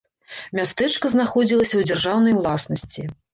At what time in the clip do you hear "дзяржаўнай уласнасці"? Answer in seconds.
1.93-3.07